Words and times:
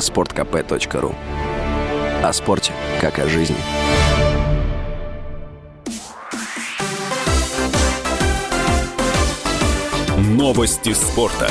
sportkp.ru 0.00 1.14
О 2.22 2.32
спорте, 2.32 2.72
как 3.00 3.18
о 3.18 3.28
жизни. 3.28 3.56
Новости 10.16 10.92
спорта. 10.92 11.50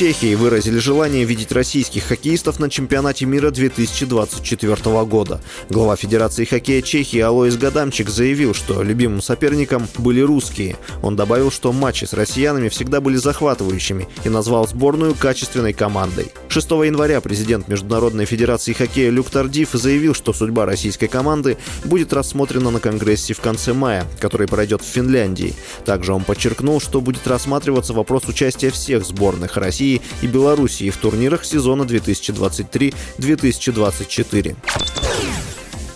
Чехии 0.00 0.34
выразили 0.34 0.78
желание 0.78 1.24
видеть 1.26 1.52
российских 1.52 2.04
хоккеистов 2.04 2.58
на 2.58 2.70
чемпионате 2.70 3.26
мира 3.26 3.50
2024 3.50 5.04
года. 5.04 5.42
Глава 5.68 5.94
Федерации 5.94 6.46
хоккея 6.46 6.80
Чехии 6.80 7.20
Алоис 7.20 7.58
Гадамчик 7.58 8.08
заявил, 8.08 8.54
что 8.54 8.82
любимым 8.82 9.20
соперником 9.20 9.86
были 9.98 10.22
русские. 10.22 10.76
Он 11.02 11.16
добавил, 11.16 11.50
что 11.50 11.70
матчи 11.74 12.06
с 12.06 12.14
россиянами 12.14 12.70
всегда 12.70 13.02
были 13.02 13.16
захватывающими 13.16 14.08
и 14.24 14.30
назвал 14.30 14.66
сборную 14.66 15.14
качественной 15.14 15.74
командой. 15.74 16.32
6 16.50 16.70
января 16.70 17.20
президент 17.20 17.68
Международной 17.68 18.24
Федерации 18.24 18.72
хоккея 18.72 19.10
Люк 19.10 19.30
Тардив 19.30 19.68
заявил, 19.72 20.14
что 20.14 20.32
судьба 20.32 20.66
российской 20.66 21.06
команды 21.06 21.56
будет 21.84 22.12
рассмотрена 22.12 22.70
на 22.70 22.80
Конгрессе 22.80 23.34
в 23.34 23.40
конце 23.40 23.72
мая, 23.72 24.04
который 24.18 24.48
пройдет 24.48 24.82
в 24.82 24.84
Финляндии. 24.84 25.54
Также 25.84 26.12
он 26.12 26.24
подчеркнул, 26.24 26.80
что 26.80 27.00
будет 27.00 27.28
рассматриваться 27.28 27.92
вопрос 27.92 28.24
участия 28.24 28.70
всех 28.70 29.06
сборных 29.06 29.56
России 29.56 30.02
и 30.22 30.26
Белоруссии 30.26 30.90
в 30.90 30.96
турнирах 30.96 31.44
сезона 31.44 31.84
2023-2024. 31.84 34.56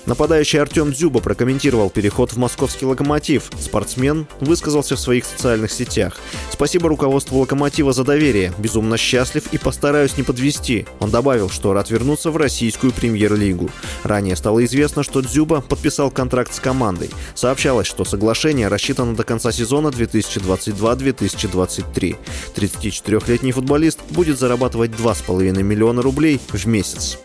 Нападающий 0.06 0.60
Артем 0.60 0.92
Дзюба 0.92 1.20
прокомментировал 1.20 1.88
переход 1.88 2.32
в 2.32 2.36
московский 2.36 2.84
«Локомотив». 2.84 3.50
Спортсмен 3.58 4.26
высказался 4.40 4.96
в 4.96 5.00
своих 5.00 5.24
социальных 5.24 5.72
сетях. 5.72 6.18
«Спасибо 6.52 6.90
руководству 6.90 7.38
«Локомотива» 7.38 7.94
за 7.94 8.04
доверие. 8.04 8.52
Безумно 8.58 8.98
счастлив 8.98 9.44
и 9.52 9.58
постараюсь 9.58 10.18
не 10.18 10.22
подвести». 10.22 10.86
Он 11.00 11.10
добавил, 11.10 11.48
что 11.48 11.72
рад 11.72 11.88
вернуться 11.90 12.30
в 12.30 12.36
российскую 12.36 12.92
премьер-лигу. 12.92 13.70
Ранее 14.02 14.36
стало 14.36 14.62
известно, 14.66 15.02
что 15.02 15.22
Дзюба 15.22 15.62
подписал 15.62 16.10
контракт 16.10 16.52
с 16.54 16.60
командой. 16.60 17.08
Сообщалось, 17.34 17.86
что 17.86 18.04
соглашение 18.04 18.68
рассчитано 18.68 19.16
до 19.16 19.24
конца 19.24 19.52
сезона 19.52 19.88
2022-2023. 19.88 22.16
34-летний 22.54 23.52
футболист 23.52 24.00
будет 24.10 24.38
зарабатывать 24.38 24.90
2,5 24.90 25.62
миллиона 25.62 26.02
рублей 26.02 26.38
в 26.48 26.66
месяц. 26.66 27.18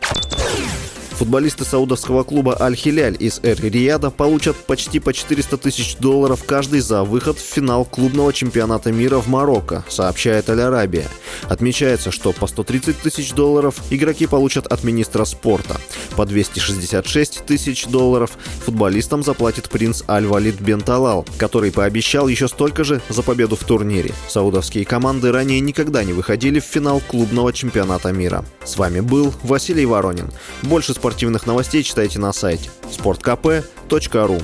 Футболисты 1.19 1.65
саудовского 1.65 2.23
клуба 2.23 2.55
Аль-Хиляль 2.61 3.17
из 3.19 3.41
Эр-Рияда 3.43 4.09
получат 4.09 4.55
почти 4.55 5.01
по 5.01 5.11
400 5.11 5.57
тысяч 5.57 5.97
долларов 5.97 6.45
каждый 6.45 6.79
за 6.79 7.03
выход 7.03 7.37
в 7.37 7.41
финал 7.41 7.83
клубного 7.83 8.31
чемпионата 8.31 8.93
мира 8.93 9.17
в 9.17 9.27
Марокко, 9.27 9.83
сообщает 9.89 10.49
Аль-Арабия. 10.49 11.09
Отмечается, 11.49 12.11
что 12.11 12.31
по 12.31 12.47
130 12.47 12.99
тысяч 12.99 13.33
долларов 13.33 13.75
игроки 13.89 14.27
получат 14.27 14.65
от 14.67 14.85
министра 14.85 15.25
спорта. 15.25 15.75
По 16.19 16.25
266 16.25 17.45
тысяч 17.45 17.85
долларов 17.85 18.31
футболистам 18.65 19.23
заплатит 19.23 19.69
принц 19.69 20.03
Аль-Валид 20.05 20.59
Бен 20.59 20.81
Талал, 20.81 21.25
который 21.37 21.71
пообещал 21.71 22.27
еще 22.27 22.49
столько 22.49 22.83
же 22.83 22.99
за 23.07 23.23
победу 23.23 23.55
в 23.55 23.63
турнире. 23.63 24.13
Саудовские 24.27 24.83
команды 24.83 25.31
ранее 25.31 25.61
никогда 25.61 26.03
не 26.03 26.11
выходили 26.11 26.59
в 26.59 26.65
финал 26.65 26.99
клубного 26.99 27.53
чемпионата 27.53 28.11
мира. 28.11 28.43
С 28.65 28.75
вами 28.75 28.99
был 28.99 29.33
Василий 29.43 29.85
Воронин. 29.85 30.29
Больше 30.61 30.93
спортивных 30.93 31.47
новостей 31.47 31.83
читайте 31.83 32.19
на 32.19 32.33
сайте 32.33 32.69
sportkp.ru 32.91 34.43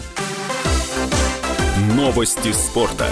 Новости 1.93 2.53
спорта. 2.53 3.09